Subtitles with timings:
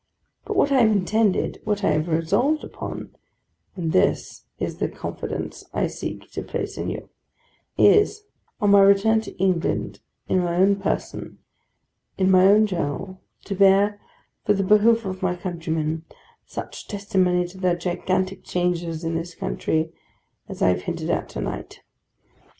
[0.45, 3.15] But what I have intended, what I have resolved upon
[3.75, 7.09] (and this is the confidence I seek to place in you)
[7.77, 8.23] is,
[8.59, 11.37] on my return to England, in my own person,
[12.17, 14.01] in my own journal, to bear,
[14.43, 16.05] for the behoof of my countrymen,
[16.47, 19.93] such testimony to the gigantic changes in this country
[20.49, 21.81] as I have hinted at to night.